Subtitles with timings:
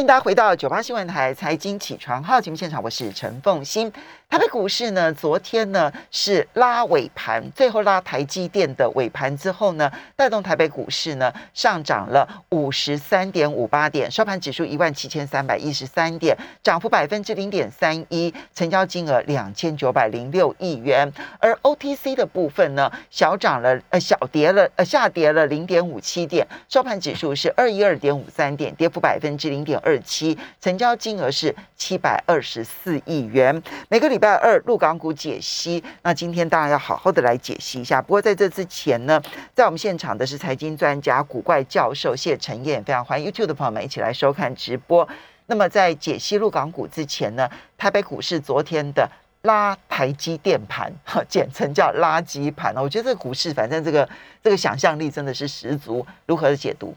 [0.00, 3.92] 欢迎大家回到九八新闻台财经起床号节目现场，我是陈凤欣。
[4.30, 21.12] 台北股市呢，昨天呢是拉尾盘，最后拉台积电的尾盘之后呢，带动台北股市呢上涨了五十三点五八点，收盘指数一万七千三百一十三点，涨幅百分之零点三一，成交金额两千九百零六亿元。
[21.40, 33.62] 而 OTC 的部分呢，小涨了呃小跌了呃下跌了零点五七点，收盘指数是二一二点五三点，跌幅百分之零点二七，成交金额是七百二十四亿元。
[33.88, 38.00] 每个礼拜二陆港股解析，那今天当然要好好的来解析一下。
[38.00, 39.20] 不过在这之前呢，
[39.54, 45.08] 在我们现场的是财经专家古怪教授谢晨燕，非常欢迎 YouTube 的朋友们一起来收看直播。
[45.46, 49.10] 那么在解析陆港股之前呢，台北股市昨天的
[49.42, 54.08] 拉台积电盘，哈简称叫垃圾盘我觉得这个股市反正这个
[54.44, 56.06] 这个想象力真的是十足。
[56.26, 56.94] 如何解读？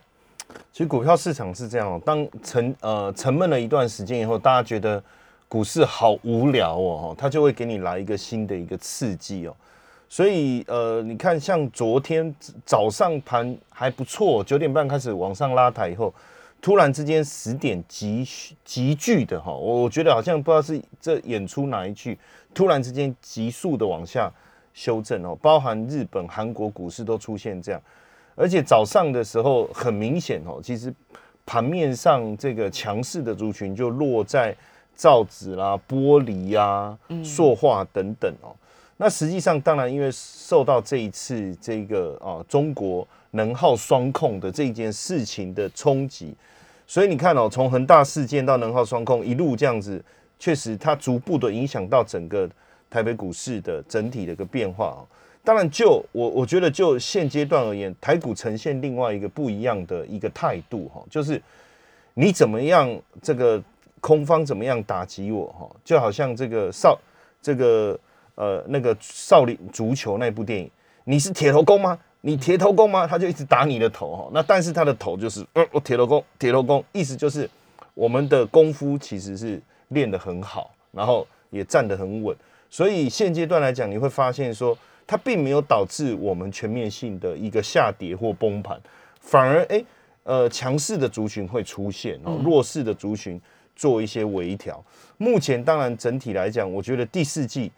[0.72, 5.04] 其实股票市场是这样哦，当沉呃沉闷了一段时间以后，大家觉得。
[5.50, 9.56] 股市好无聊哦，它就会给你来一个新的一个刺激哦，
[10.10, 12.34] 所以呃，你看像昨天
[12.66, 16.12] 早上盘还不错，九点半开始往上拉抬以后，
[16.60, 18.28] 突然之间十点急
[18.66, 22.18] 急剧的哈，我我觉得好像不知道是这演出哪一句，
[22.52, 24.32] 突然之间急速的往下
[24.74, 27.80] 修正哦，包含日本、韩国股市都出现这样，
[28.36, 30.94] 而且早上的时候很明显哦，其实
[31.46, 34.56] 盘面上这个强势的族群就落在。
[34.96, 38.54] 造纸啦、玻璃呀、塑化等等哦，
[38.98, 46.36] 那实际上当然因为受到这一次这个啊中国能耗双控的这件事情的冲击，
[46.86, 50.00] 所以你看哦，从恒大事件到能耗双控一路这样子，
[50.38, 52.48] 确实它逐步的影响到整个
[52.88, 55.02] 台北股市的整体的一个变化哦。
[55.44, 61.42] 当然，就我我觉得就现阶段而言，台股呈现另外一个不一样的一个态度哈，就是
[62.14, 63.62] 你怎么样这个。
[64.04, 65.46] 空方怎么样打击我？
[65.58, 67.00] 哈，就好像这个少
[67.42, 67.98] 这个
[68.36, 70.70] 呃那个少林足球那部电影，
[71.06, 71.98] 你是铁头功吗？
[72.20, 73.08] 你铁头功吗？
[73.08, 74.30] 他就一直打你的头哈。
[74.34, 77.50] 那但是他的头就是，嗯，我铁头功，铁头功，意思就是
[77.94, 82.36] 我们的功夫其实是练得很好，然后也站得很稳。
[82.70, 88.80] 所以现阶段来讲，你会发现说，它并没有导致我们全面性的一个下跌或崩盘，
[89.20, 89.84] 反而哎
[90.24, 93.40] 呃强势的族群会出现哦，弱势的族群。
[93.76, 94.86] 做一些微调。
[95.18, 97.72] 目前当然整体来讲，我觉得第四季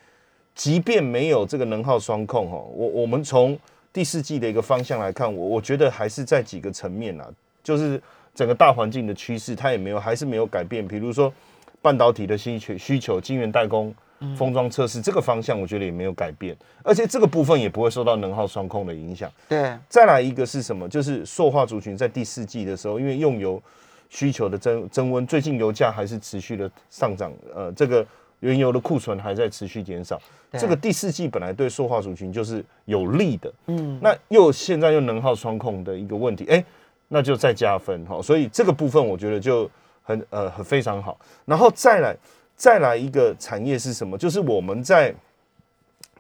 [0.54, 3.58] 即便没有这个能耗双控哈，我我们从
[3.94, 7.26] 第四季的一个方向来看，我我觉得还是在几个层面啊，
[7.64, 8.00] 就是
[8.34, 10.86] 整个大环境的趋势它也没有还是没有改变。
[10.86, 11.32] 比如说
[11.82, 13.96] 半导体的需求需求、晶圆代工、
[14.36, 19.30] 封装测试这个方向，我觉得也没有改变，而且这个部分也不会受到能耗双控的影响。
[19.50, 20.88] 对，再来一个是什么？
[20.88, 23.62] 就是塑化族群在第四季的时候，因为用油。
[24.08, 28.06] 需求的增增温，最近油价还是持续的上涨，呃，这个
[28.40, 30.22] 原油的库存还在持续减少，
[30.54, 36.64] 这个第四季本来对塑化族群就是有利的，嗯，那又现在又能耗双控的一个问题，哎，
[37.08, 39.70] 那就再加分哈，所以这个部分我觉得就
[40.04, 42.16] 很呃很非常好，然后再来
[42.56, 44.18] 再来一个产业是什么？
[44.18, 45.14] 就是我们在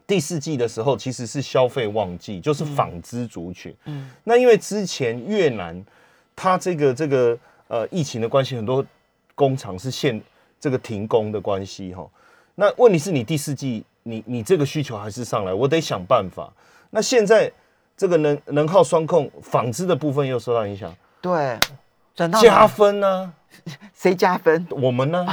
[0.07, 5.84] 第四季的时候其实是消费旺季，就是纺织族群，嗯，那因为之前越南
[6.35, 7.38] 它这个这个。
[7.68, 8.85] 呃，疫情的关系，很多
[9.34, 10.22] 工厂是限
[10.59, 12.07] 这个停工的关系哈。
[12.53, 16.53] 那问题是你第四季，你你这个需求还是上来，我得想办法。
[16.91, 17.51] 那现在
[17.97, 21.57] 这个能能耗双控纺织的部分又受到影响，对，
[22.13, 23.34] 转到加分呢？
[23.95, 24.63] 谁加分？
[24.69, 25.25] 我们呢？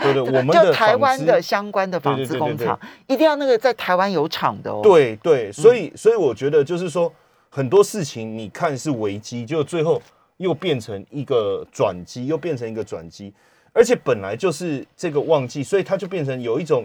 [0.00, 4.80] 对对，我们的台湾的相关的纺织工厂一定要那个在台湾有厂的哦。
[4.82, 7.12] 对对，所以所以我觉得就是说
[7.48, 10.00] 很多事情你看是危机，就最后。
[10.40, 13.30] 又变成一个转机，又变成一个转机，
[13.74, 16.82] 而且本来就是这个旺季，所以它就变成有一种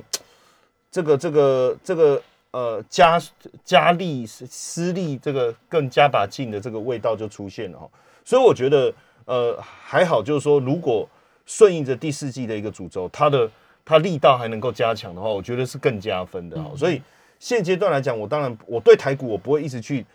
[0.92, 2.22] 这个这个这个
[2.52, 3.18] 呃加
[3.64, 7.90] 加力施力，这个更加把劲的这个味道就出现了哈。
[8.26, 8.94] 所以我觉得
[9.24, 11.08] 呃还好，就是说如果
[11.46, 13.50] 顺应着第四季的一个主轴，它的
[13.84, 16.72] 它力道还能够加强的话，我觉得是更加分的哈。
[16.76, 17.02] 所以
[17.40, 20.06] 现阶段来讲，我当然我对台股我不会一直去。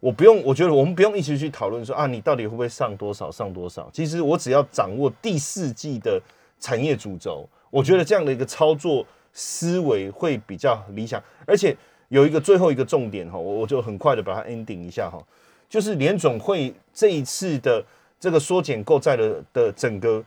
[0.00, 3.90] 我不用，我觉得我们不用一直去讨论说啊，你到底会不会上多少，上多少？
[3.92, 6.22] 其实我只要掌握第四季的
[6.60, 11.20] 产业主轴，我觉得这样的一个操作思维会比较理想。
[11.44, 11.76] 而且
[12.10, 15.20] 有一个最后一个重点哈，我我就很快的把它 ending 一下哈，
[15.68, 17.84] 就是联总会这一次的
[18.20, 20.24] 这个缩减购债的的整个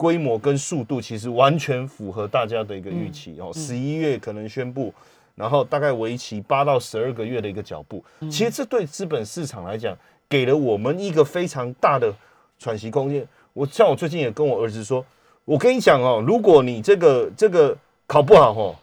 [0.00, 3.52] 规模跟速度，其实完全符合大家的一个预期哦。
[3.52, 4.94] 十一月可能宣布。
[5.36, 9.96] 然后大概为期八到十二个月的一个脚步，其实这对资本市场来讲，
[10.28, 12.12] 给了我们一个非常大的
[12.58, 13.26] 喘息空间。
[13.54, 15.02] 我像我最近也跟我儿子说，
[15.46, 17.74] 我跟你讲哦，如果你这个这个
[18.06, 18.76] 考不好哦，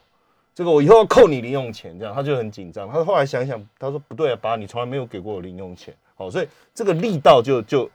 [0.55, 2.89] 这个我以后要扣你零用钱，这样他就很紧张。
[2.89, 7.87] 他后来想一想，他说不对啊，爸，你从来没有给过我零用钱，好，所以这个力道就就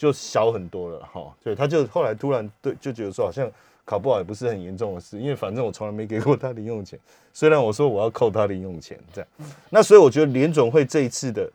[0.00, 1.30] 就小很多了哈。
[1.44, 3.50] 对，他就后来突然对就觉得说，好像
[3.84, 6.98] 考不好也不是很严重的事，因为反正我从来没给过他零用钱，
[7.34, 9.28] 虽然我说我要扣他零用钱这样。
[9.68, 11.50] 那所以我觉得联总会这一次的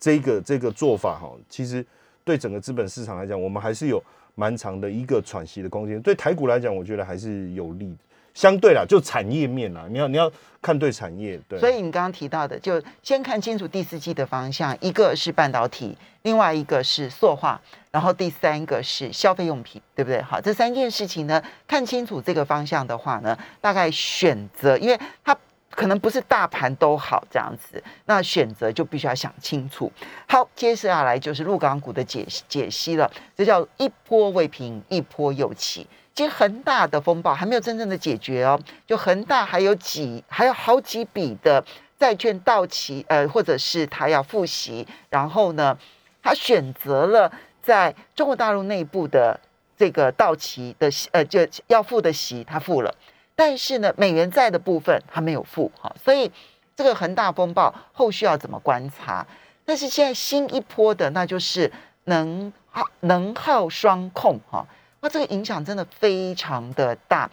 [0.00, 1.86] 这个这个做法哈，其实
[2.24, 4.02] 对整个资本市场来讲，我们还是有
[4.34, 6.00] 蛮长的一个喘息的空间。
[6.00, 7.98] 对台股来讲，我觉得还是有利的。
[8.34, 10.28] 相对啦，就产业面啦，你要你要
[10.60, 11.56] 看对产业，对。
[11.60, 17.60] 所以你刚刚提到的，就先看清楚第四季的方向，一个是半导体，另外一个是塑化，
[17.92, 20.20] 然后第三个是消费用品，对不对？
[20.20, 25.36] 好，这三件事情呢，看清楚这个方向的话呢，大概选择，因为它
[25.74, 29.90] 可能不是大盘都好这样子，那选择就必须要想清楚。
[30.28, 35.86] 好，接下来就是陆港股的解解析了，这叫一波未平，一波又起。
[36.14, 41.64] 其实恒大的风暴还没有真正的解决哦，就恒大还有几还有好几笔的
[41.98, 45.76] 债券到期，呃，或者是他要复习，然后呢，
[46.22, 49.40] 他选择了在中国大陆内部的
[49.76, 52.94] 这个到期的呃就要付的息他付了，
[53.36, 56.30] 但是呢，美元债的部分他没有付哈，所以
[56.76, 59.26] 这个恒大风暴后续要怎么观察？
[59.64, 61.72] 但是现在新一波的那就是
[62.04, 64.66] 能耗能耗双控哈。
[65.00, 67.30] 那这个影响真的非常的大，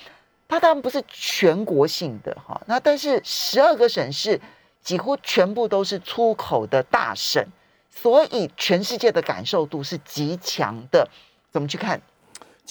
[0.48, 4.39] 它当然不是全国性的哈，那但是十二个省市
[4.81, 7.45] 几乎全部都是出口的大省，
[7.89, 11.07] 所以全世界的感受度是极强的。
[11.51, 12.01] 怎么去看？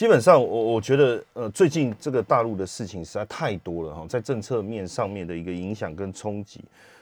[0.00, 6.58] 基本上，我我觉得，呃，最近这个大陆的事情实在太多了哈，在政策面上面的一个影响跟冲击，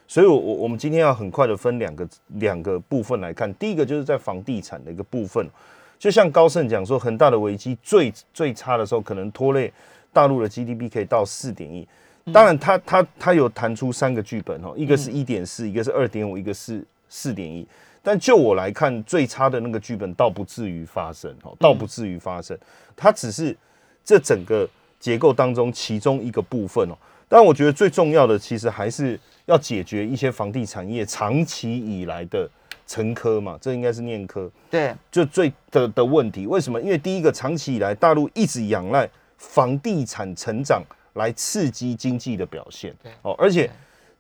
[0.09, 2.09] 所以，我我我们今天要很快的分两个
[2.41, 5.49] 两个部分来看，第一个就是在房地产的一个部分。
[5.97, 9.73] 就像高盛讲说，很大的危机最最差的时候，可能拖累
[10.13, 11.87] 大陆的 GDP 可以到四点一。
[12.33, 17.65] 当然，他他他有弹出三个剧本哦，一个是一点四，一个是二点五，一个是四点一。
[18.03, 22.57] 但就我来看，最差的那个剧本倒不至于发生哦，倒不至于发生。
[22.97, 23.57] 它只是
[24.05, 24.69] 这整个
[24.99, 26.97] 结构当中其中一个部分哦。
[27.29, 32.49] 但我觉得最重要的，其实还是要解决一些房地产业长期以来的。
[32.91, 34.51] 成科嘛，这应该是念科。
[34.71, 36.81] 对，就最的的问题，为什么？
[36.81, 39.07] 因为第一个，长期以来大陆一直仰赖
[39.37, 42.97] 房地产成长来刺激经济的表现。
[43.03, 43.71] 对，哦，而且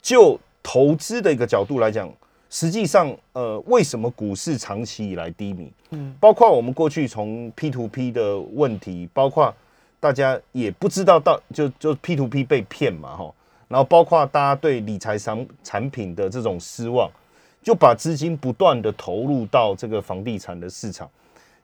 [0.02, 2.12] 就投资的一个角度来讲，
[2.50, 5.70] 实际上，呃，为什么股市长期以来低迷？
[5.90, 9.54] 嗯，包括我们过去从 P to P 的问题，包括
[10.00, 13.34] 大家也不知道到就就 P to P 被骗嘛，哈，
[13.68, 17.10] 然后包括大家对理财产产品的这种失望。
[17.60, 21.10] 就把资金不断的投入到这个房地产的市场，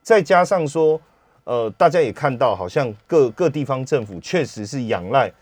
[0.03, 1.01] 再加上说，
[1.45, 5.33] 呃，大家也看到，好像各各地方政府确实是仰赖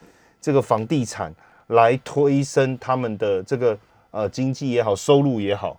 [0.41, 1.35] 这个房地产
[1.69, 3.77] 来推升他们的这个
[4.13, 5.79] 呃经济也好，收入也好。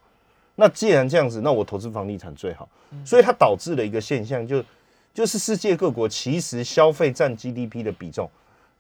[0.55, 2.67] 那既然这样子，那我投资房地产最好。
[3.03, 4.63] 所以它导致了一个现象，就
[5.15, 8.29] 就是世界各国其实消费占 GDP 的比重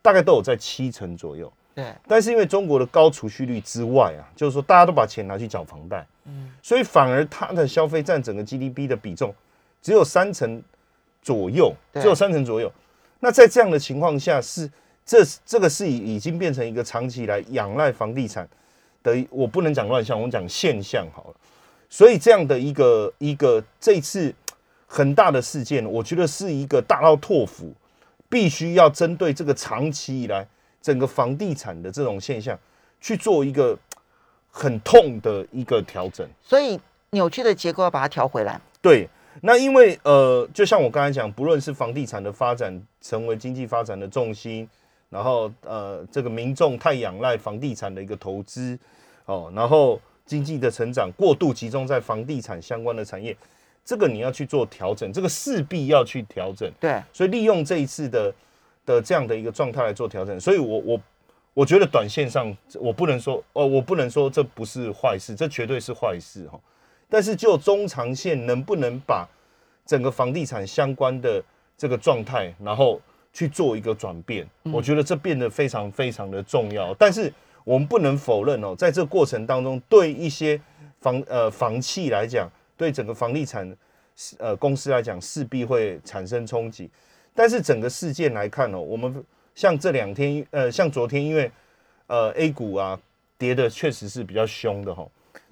[0.03, 1.51] 大概都有在七成左右。
[1.73, 9.33] 对，但是因为中国的高储蓄率之外啊，就是说大家都把钱拿去缴房贷，嗯，所以反而它的消费占整个 GDP 的比重
[9.81, 10.61] 只有三成
[11.23, 12.71] 左右，只有三成左右。
[13.19, 14.69] 那在这样的情况下，是
[15.03, 18.47] 这这个是已已经变成一个长期来仰赖房地产
[19.03, 21.35] 的，我不能讲乱象，我们讲现象好了。
[21.89, 24.33] 所以这样的一个一个这次
[24.87, 27.71] 很大的事件，我觉得是一个大到拓斧，
[28.29, 30.47] 必须要针对这个长期以来。
[30.81, 32.59] 整个房地产的这种现象，
[32.99, 33.73] 去做一个
[34.51, 36.77] 很痛的一个调整，所以
[37.11, 38.59] 扭曲的结构要把它调回来。
[38.81, 39.07] 对，
[39.43, 44.69] 那因为呃，就像我刚才讲，不论是房地产的发展成为经济发展的重心，
[45.13, 48.77] 然后呃，这个民众太仰赖房地产的一个投资
[49.25, 53.37] 哦，然后经济的成长过度集中在房地产相关的产业，
[53.85, 56.69] 这个你要去做调整，这个势必要去调整。
[56.79, 58.33] 对，所以利用这一次的。
[58.85, 61.01] 的这样的一个状态来做调整，所以我我
[61.53, 66.59] 我觉得短线上我不能说哦，我不能说这不是坏事，这绝对是坏事哈。
[67.09, 69.25] 但是就中长线能不能把
[69.85, 71.41] 整个房地产相关的
[71.77, 72.99] 这个状态，然后
[73.33, 76.93] 去做一个转变，我觉得这变得非常非常的重要。
[76.93, 80.59] 但是我们不能否认哦，在这过程当中，对一些
[81.01, 82.47] 房呃房企来讲，
[82.77, 83.75] 对整个房地产
[84.37, 86.89] 呃公司来讲，势必会产生冲击。
[87.33, 89.23] 但是整个事件来看哦，我们
[89.55, 91.51] 像这两天，呃，像昨天，因为
[92.05, 92.99] 呃 A 股啊
[93.39, 95.07] 跌的确实是比较凶的哈，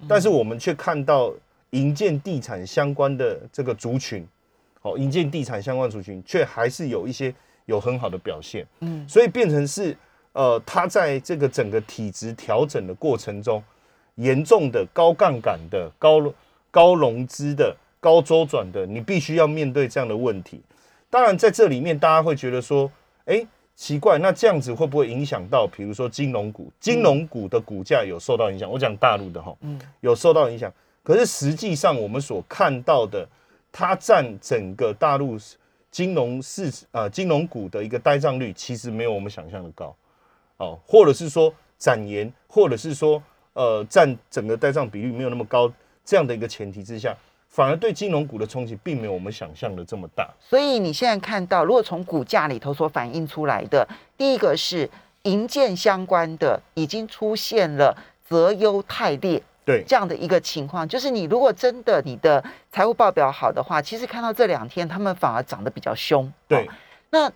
[0.08, 1.34] 但是我们却看到
[1.70, 4.24] 银建地产相关的这个族群，
[4.82, 7.34] 哦，银建地产相关族群却还是有一些
[7.72, 9.96] 有很好的表现，嗯，所以变成是
[10.32, 13.62] 呃，它在这个整个体质调整的过程中，
[14.16, 16.32] 严重的高杠杆的、高
[16.70, 20.60] 高融资的、高周转的，你必须要面对这样的问题。
[21.08, 22.90] 当然，在这里面大家会觉得说，
[23.24, 26.70] 哎，奇怪，那这样子会不会影响到，比如说金融股？
[26.78, 28.70] 金融股的股价有受到影响？
[28.70, 30.72] 我讲大陆的哈，嗯，有受到影响。
[31.02, 33.26] 可是实际上我们所看到的。
[33.74, 35.38] 它占整个大陆
[35.92, 39.94] 金融市啊金融股的一个呆账率，其实没有我们想象的高，
[40.56, 43.22] 哦，或者是说展延，或者是说
[43.52, 45.70] 呃占整个呆账比率没有那么高，
[46.02, 47.14] 这样的一个前提之下，
[47.46, 50.28] 反而对金融股的冲击并没有我们想象的这么大。
[50.40, 54.88] 所以你现在看到，如果从股价里头所反映出来的，第一个是
[55.24, 57.94] 银建相关的已经出现了
[58.26, 59.42] 择优汰劣。
[59.64, 66.30] 对这样的一个情况，就是你如果真的你的财务报表好的话，其实看到这两天他们反而涨得比较凶。
[66.48, 66.68] 对，
[67.10, 67.30] 那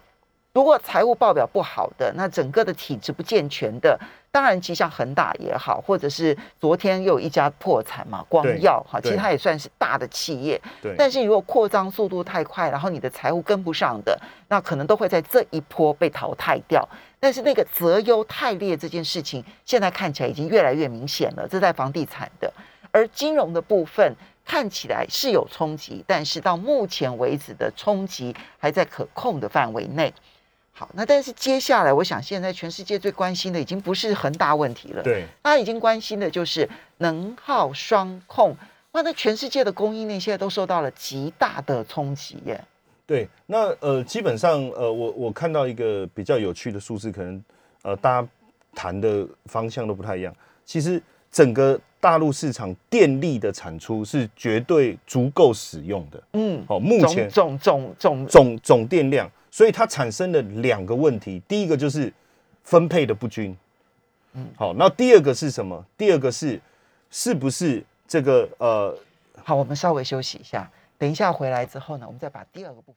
[0.52, 3.98] 如果财务报表不好的，那整个的体质不健全的，
[4.30, 10.58] 当然其实像恒大也好，或者是昨天又有一家破产嘛，光耀哈，其实它也算是大的企业。
[10.80, 14.18] 对，但是如果扩张速度太快，然后你的财务跟不上的，
[14.48, 16.88] 那可能都会在这一波被淘汰掉。
[17.18, 21.48] 但是那个择优汰劣这件事情，现在看起来已经越来越明显了。
[21.48, 22.52] 这在房地产的，
[22.90, 30.12] 而金融的部分看起来是有冲击，但是到目前为止的冲击还在可控的范围内。
[30.72, 36.68] 好，那但是接下来，我想现在全世界最关心的已经不是恒大问题了，对，大家已经关心的就是
[36.98, 38.54] 能耗双控。
[38.92, 42.62] 哇，那全世界的供应链现在都受到了极大的冲击耶。
[43.06, 47.44] 对，那呃，基本上呃，我我看到一个比较有趣的数字，可能
[47.82, 48.28] 呃，大家
[48.74, 50.34] 谈的方向都不太一样。
[50.64, 56.22] 其实整个大陆市场电力的产出是绝对足够使用的。
[56.32, 61.40] 嗯，好，目前总总总总总电量，所以它产生了两个问题。
[61.46, 62.12] 第一个就是
[62.64, 63.56] 分配的不均。
[64.32, 65.84] 嗯，好，那第二个是什么？
[65.96, 66.60] 第二个是
[67.10, 68.98] 是不是这个呃？
[69.44, 70.68] 好，我们稍微休息一下。
[70.98, 72.96] 等一下回来之后呢，我们再把第二个部分。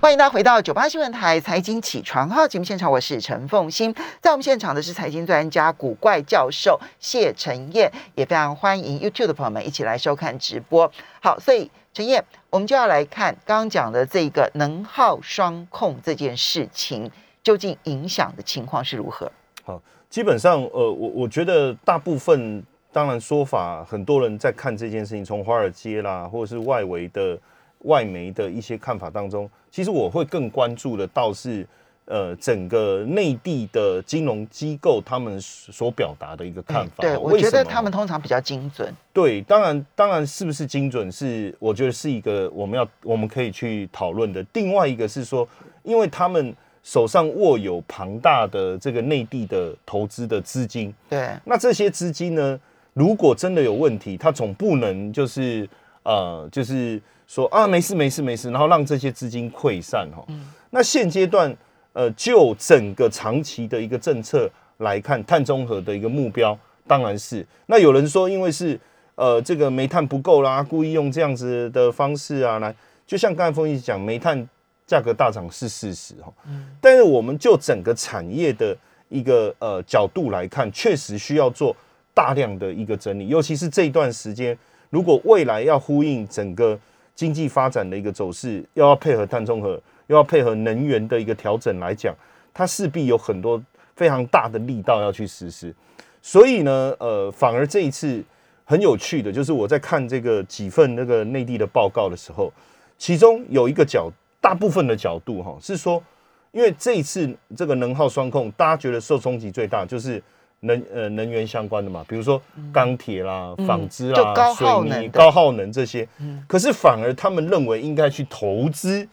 [0.00, 10.90] 欢迎大家回到九八新闻台财经起床号节目现场，我是陈凤欣，在我们现场的是财经专家古怪教授谢晨燕，也非常欢迎 YouTube 的朋友们一起来收看直播。
[11.20, 17.10] 好，所以陈燕，我们就要来看刚刚讲的这个能耗双控这件事情，
[17.42, 19.30] 究竟影响的情况是如何？
[19.64, 22.64] 好，基本上，呃，我我觉得大部分。
[22.90, 27.38] 当然，说法很多人在看这件事情，从华尔街啦，或者是外围的
[27.80, 31.66] 外媒的一些看法当中，其实我会更关注的倒是，
[32.06, 37.02] 呃，整个内地的金融机构他们所表达的一个看法。
[37.02, 38.92] 对，我觉得他们通常比较精准。
[39.12, 44.44] 对，当然，当然是不是精准，是我觉得是一个我们要我们可以去讨论的。
[44.54, 45.46] 另外一个是说，
[45.82, 52.58] 因为他们手上握有庞大的这个内地的投资的资金，对，那这些资金呢？
[52.98, 55.68] 如果真的有问题，他总不能就是
[56.02, 60.26] 呃，就是说啊，没事没事没事，然后让这些资金溃散哈。
[60.70, 61.56] 那现阶段
[61.92, 67.46] 呃，就整个长期的一个政策来看，碳中和的一个目标当然是。
[67.66, 68.76] 那有人说，因为是
[69.14, 72.74] 呃，这个煤炭不够啦，故意用这样子的方式啊，来
[73.06, 74.48] 就像刚才峰一讲，煤炭
[74.88, 76.32] 价格大涨是事实哈。
[76.48, 76.66] 嗯。
[76.80, 78.76] 但是我们就整个产业的
[79.08, 81.76] 一个呃角度来看，确实需要做。
[82.18, 84.58] 大量的一个整理，尤其是这一段时间，
[84.90, 86.76] 如果未来要呼应整个
[87.14, 92.12] 经济发展的一个走势，又要配合碳中和，又要配合能源的一个调整来讲，
[92.52, 93.62] 它势必有很多
[93.94, 95.72] 非常大的力道要去实施。
[96.20, 98.20] 所以呢，呃，反而这一次
[98.64, 102.52] 很有趣的，就是我在看这个几份那个内地的报告的时候，
[102.98, 104.10] 其中有一个角，
[104.40, 106.02] 大部分的角度哈，是说，
[106.50, 110.20] 因为这一次这个能耗双控，大家觉得受冲击最大就是。
[110.60, 112.40] 能呃能源相关的嘛，比如说
[112.72, 116.08] 钢铁啦、纺织啦、水泥、高耗能这些，
[116.46, 119.06] 可是反而他们认为应该去投资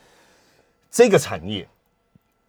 [0.89, 1.67] 这个产业，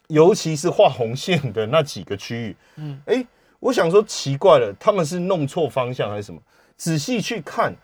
[0.08, 2.56] 尤其是画红线的那几个区域。
[2.76, 3.26] 嗯，哎，
[3.60, 6.40] 我想说奇怪了，他们是弄错方向还是什么？
[6.76, 7.74] 仔细去看，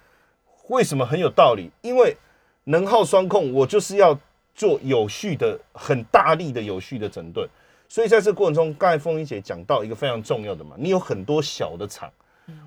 [0.69, 1.71] 为什么很有道理？
[1.83, 2.17] 因为
[2.65, 4.19] 能耗双控，我就是要
[4.55, 7.49] 做有序的、很大力的有序的整顿。
[7.93, 12.11] 所以在这过程中，刚才凤英姐讲到一个非常重要的嘛，你有很多小的厂，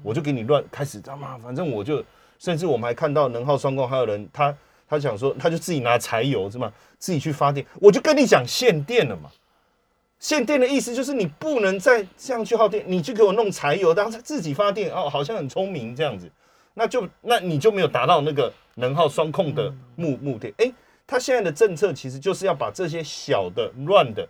[0.03, 1.35] 我就给你乱开始，知道吗？
[1.39, 2.05] 反正我就，
[2.37, 4.55] 甚至我们还看到能耗双控，还有人他
[4.87, 6.71] 他想说，他就自己拿柴油是吗？
[6.99, 9.31] 自己去发电，我就跟你讲限电了嘛。
[10.19, 16.29] 限电的意思就是你不能再这样去耗电，你去给我弄柴油，当自己发电哦，好像很聪明这样子，
[16.75, 20.53] 那就那你就没有达到那个能耗双控的目目的。
[20.59, 20.71] 哎，
[21.07, 24.27] 他现在的政策其实就是要把这些小的乱的，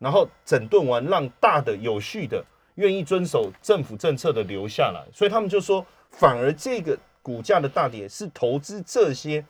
[0.00, 5.00] 然后整顿完，让大的有序的、愿意遵守政府政策的留下来。
[5.14, 9.44] 所以他们就说，反而这个股价的大跌是投资这些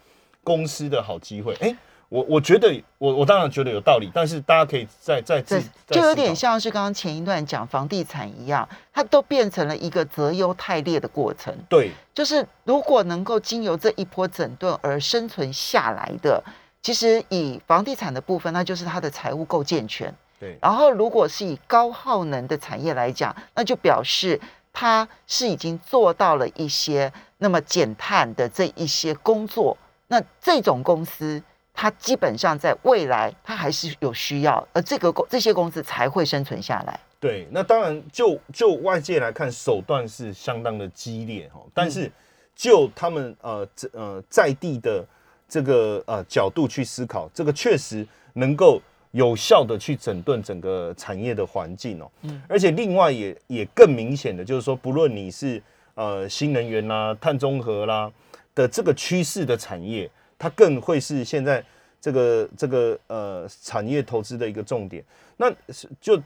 [0.45, 1.54] 公司的好机会。
[1.62, 1.75] 哎。
[2.11, 11.57] 我我觉得，我我当然觉得有道理，但是大家可以再再这就有点像是刚刚前一段讲房地产一样，它都变成了一个择优汰劣的过程。
[11.69, 16.42] 对，就是如果能够经由这一波整顿而生存下来的，
[16.83, 20.12] 其实以房地产的部分，那就是它的财务够健全。
[20.41, 24.41] 对，然后如果是以高耗能的产业来讲，那就表示
[24.73, 29.77] 它是已经做到了一些那么减碳的这一些工作，
[30.09, 31.41] 那这种公司。
[31.73, 37.01] 它基本上在未来，它还是有需要，而这个公这些公司才会生存下来。
[37.19, 42.11] 对，那当然就就外界来看，手段是相当的激烈哈，但是
[42.55, 45.03] 就他们呃呃在地的
[45.49, 52.11] 这个呃角度去思考，这个确实能够有效的去整顿整个产业的环境哦。
[52.23, 55.62] 嗯，而且另外也也更明显的就是说，不论你是
[55.95, 58.11] 呃新能源啦、碳中和啦
[58.55, 60.11] 的这个趋势的产业。
[60.43, 61.62] 它更会是现在
[62.00, 65.05] 这个这个呃产业投资的一个重点。
[65.37, 66.19] 那是就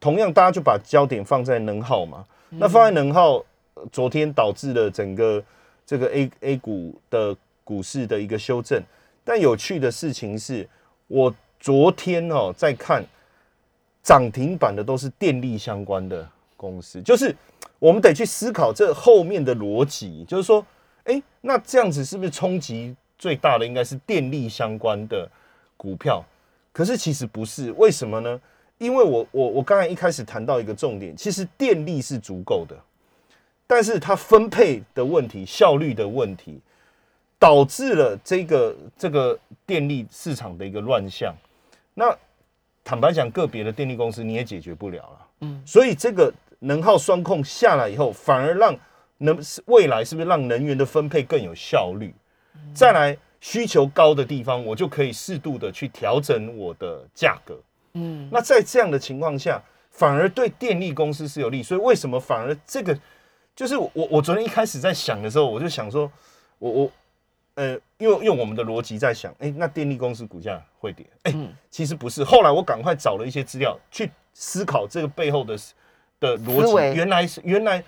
[0.00, 2.26] 同样，大家就把焦点放在能耗嘛。
[2.48, 3.40] 那放在能耗，
[3.92, 5.40] 昨天导致了整个
[5.86, 8.82] 这个 A A 股的股市的一个修正。
[9.22, 10.68] 但有趣的事情是，
[11.06, 13.04] 我昨天哦在看
[14.02, 16.26] 涨停板的都是电力相关的
[16.56, 17.36] 公司，就是
[17.78, 20.64] 我们得去思考这后面的逻辑，就是说，
[21.04, 22.96] 哎，那这样子是不是冲击？
[23.18, 25.30] 最大的应该是电力相关的
[25.76, 26.24] 股票，
[26.72, 28.40] 可是其实不是，为什么呢？
[28.78, 32.74] 因为我我我刚才一开始谈到一个重点，其实电力是足够的，
[33.66, 36.58] 但是它分配的问题、效率的问题，
[37.38, 41.34] 导致了这个这个电力市场的一个乱象。
[41.94, 42.16] 那
[42.84, 48.76] 坦白讲，个别的电力公司你也解决不了了，嗯，所以这个能耗双控下来以后，反而让
[49.18, 52.14] 能未来是不是让能源的分配更有效率？
[52.74, 57.58] 再来需求高的地方，我就可以适度的去调整我的价格。
[57.94, 61.62] 嗯，那在这样的情况下，反而对电力公司是有利。
[61.62, 62.98] 所以为什么反而这个
[63.54, 66.10] 就是我我昨天一开始在想的时候，我就想说，
[66.58, 66.92] 我我
[67.54, 71.06] 呃，用用我们的逻辑在想，哎，那电力公司股价会跌？
[71.22, 71.34] 哎，
[71.70, 72.24] 其实不是。
[72.24, 75.56] 后来我赶快找了一些资料去思考这个背后的
[76.18, 77.82] 的逻辑，原来是原来。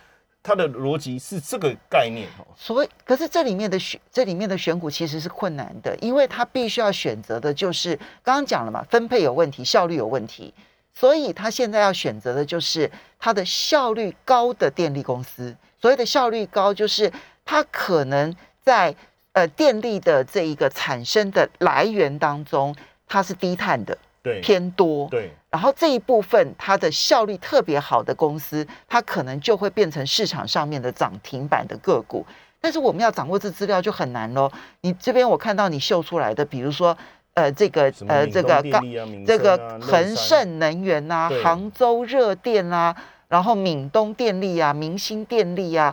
[0.45, 7.95] 它的逻辑是这个概念哈，所以可是这里面的选这里面的选股其实是困难的，因为它必须要选择的就是
[8.25, 10.53] 刚刚讲了嘛，分配有问题，效率有问题，
[10.93, 15.57] 所以他现在要选择的就是它的效率高的电力公司。
[15.81, 17.13] 所谓的效率高，就是
[17.45, 18.93] 它可能在
[19.33, 22.75] 呃电力的这一个产生的来源当中，
[23.07, 23.97] 它是低碳的。
[24.23, 25.09] 对，偏多。
[25.09, 32.25] 对，然后这一部分它的效率特别好的公司，它可能就会变成市场上面的涨停板的个股。
[32.61, 34.49] 但是我们要掌握这资料就很难喽。
[34.83, 36.97] 你这边我看到你秀出来的，比如说
[37.35, 38.81] 呃这个呃这个刚
[39.27, 42.95] 这个恒盛能源啊，杭州热电啊，
[43.27, 45.93] 然后闽东电力啊，明星电力啊，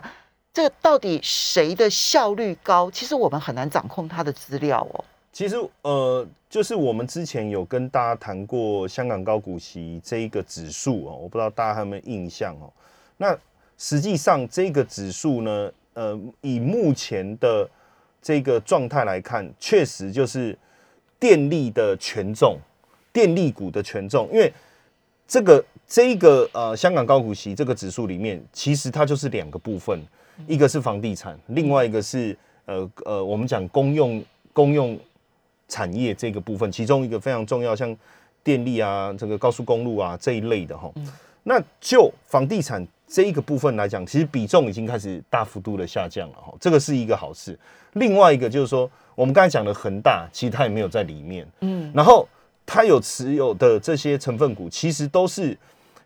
[0.52, 2.90] 这到底谁的效率高？
[2.90, 5.04] 其实我们很难掌控它的资料哦。
[5.32, 6.26] 其实呃。
[6.50, 12.68] 就是我们之前有跟大家谈过香港高股息这一个指数哦，我不知道大家有没有印象哦。
[13.18, 13.38] 那
[13.78, 17.70] 实际上这个指数呢，呃，以目前的
[18.20, 20.58] 这个状态来看，确实就是
[21.20, 22.58] 电力的权重，
[23.12, 24.28] 电力股的权重。
[24.32, 24.52] 因为
[25.28, 30.04] 这个这个呃香港高股息这个指数里面，其实它就是两个部分，
[30.46, 34.98] 一个是房地产，另外一个是呃呃我们讲公用公用。
[35.72, 37.96] 产业这个部分，其中一个非常重要，像
[38.42, 40.92] 电力啊、这个高速公路啊这一类的哈。
[41.44, 47.56] 那就房地产这一个部分来讲，其实比重已经开始大幅度的下降了哈，这个是一个好事。
[47.92, 52.28] 另外一个就是说，我们刚才讲的恒大，其实它也没有在里面，嗯，然后
[52.66, 55.56] 它有持有的这些成分股，其实都是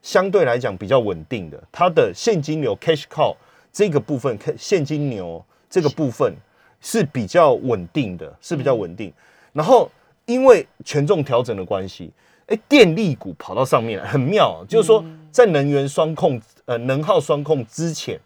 [0.02, 3.34] 相对来讲比较稳定的，它的现金流 cash cow
[3.74, 6.32] 这个部分，现金流这个部分
[6.80, 9.12] 是比较稳定的，是比较稳定。
[9.52, 9.90] 然后
[10.26, 12.12] 因为权重调整的关系，
[12.46, 14.64] 哎，电力股跑到上面来很妙。
[14.68, 18.18] 就是说，在能源双控、呃能耗双控之前，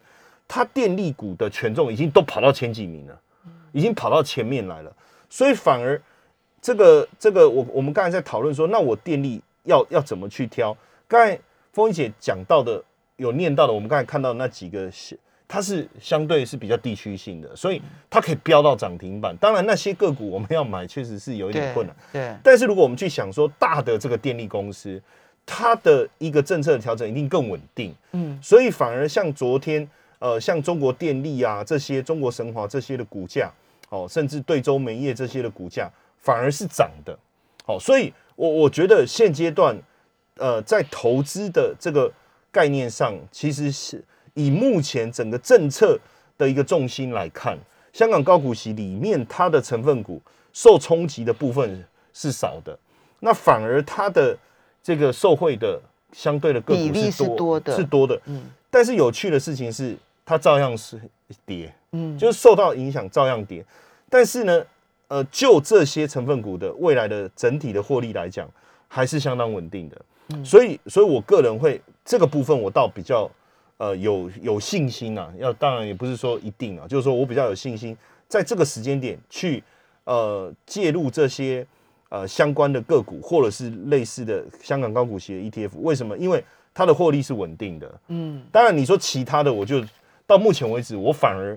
[0.46, 3.18] 它电力股的权重已经都跑到前几名了，
[3.72, 4.94] 已经跑到前面来了。
[5.30, 6.00] 所以反而
[6.60, 10.76] 这个这个，我我们刚才在讨论说，那我电力要要怎么去挑？
[11.06, 11.38] 刚才
[11.72, 12.82] 风姐讲到的，
[13.16, 14.90] 有念到的，我们刚才看到那几个
[15.48, 17.80] 它是相对是比较地区性的，所以
[18.10, 19.34] 它可以飙到涨停板。
[19.38, 21.96] 当然，那些个股我们要买，确实是有一点困难。
[22.12, 25.00] 对，但是如果我们去想说大的这个电力公司，
[25.46, 27.94] 它的一个政策的调整一定更稳定。
[28.12, 33.50] 嗯，所以反而像昨天，呃，像中国电力啊这些、中国神华这些的股价，
[33.88, 37.18] 哦，甚至对州煤业这些的股价，反而是涨的。
[37.64, 39.74] 好，所以我我觉得现阶段，
[40.36, 42.12] 呃，在投资的这个
[42.52, 44.04] 概念上，其实是。
[44.38, 45.98] 以目前整个政策
[46.38, 47.58] 的一个重心来看，
[47.92, 50.22] 香港高股息里面它的成分股
[50.52, 52.78] 受冲击的部分是少的，
[53.18, 54.38] 那反而它的
[54.80, 55.80] 这个受惠的
[56.12, 58.20] 相对的个股是多的，是多的。
[58.26, 61.00] 嗯，但是有趣的事情是，它照样是
[61.44, 63.64] 跌，嗯，就是受到影响照样跌。
[64.08, 64.64] 但是呢，
[65.08, 68.48] 呃，就这些成分股的未来的整体的获利来讲，
[68.86, 70.00] 还是相当稳定的。
[70.28, 73.28] 嗯，所以，所以我个人会这个部分我倒比较。
[73.78, 79.62] 呃，有有信心呐，要当然也不是说一定啊，就是说我比较有信心，在这个时间点去
[80.02, 81.64] 呃介入这些
[82.08, 86.18] 呃相关的个股，或者是类似的香港高股息的 ETF，为什么？
[86.18, 86.42] 因为
[86.74, 88.00] 它的获利是稳定的。
[88.08, 89.80] 嗯，当然你说其他的，我就
[90.26, 91.56] 到目前为止，我反而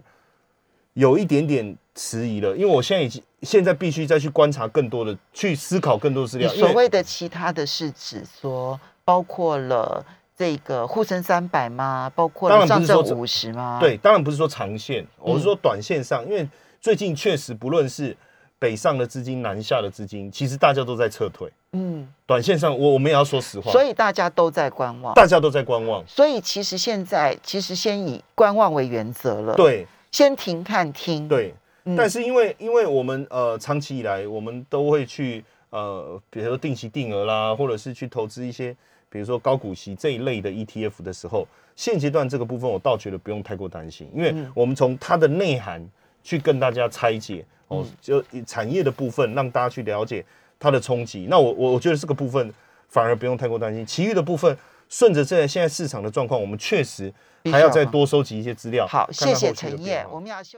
[0.94, 6.48] 有一点点迟疑了，因为我现在已经现在必须再去观察更多的，去思考更多资料。
[6.54, 10.06] 所谓的其他的是指说，包括了。
[10.42, 12.12] 这个沪深三百吗？
[12.16, 13.78] 包括上证五十吗？
[13.80, 16.50] 对，当然不是说长线，我是说短线上，因为
[16.80, 18.18] 最近确实不论是
[18.58, 21.48] 北上的资金、南下的资金，其实大家都在撤退。
[21.74, 26.04] 嗯，短线上我我们也要说实话，所以大家都在观望，大家都在观望。
[26.08, 29.54] 所以其实现在其实先以观望为原则了。
[29.54, 31.28] 对，先停看听。
[31.28, 31.54] 对，
[31.96, 38.76] 但是因为因为我们呃长期以来我们都会去呃比如说定期定额啦，或者是去投资一些。
[39.12, 41.46] 比如说高股息这一类的 ETF 的时候，
[41.76, 45.86] 现阶段这个部分我倒觉得不用太过担心，因为我们从它的内涵
[46.24, 50.26] 去跟大家拆解哦，就产业的部分让大家去了解
[50.58, 51.28] 它的冲击。
[51.30, 52.54] 那我我我觉得这个部分
[52.88, 57.14] 反而不用太过担心，其余的部分顺着这现在市场的状况，我们确实
[57.52, 58.88] 还要再多收集一些资料。
[58.88, 60.58] 好，谢谢陈燕，我们要休。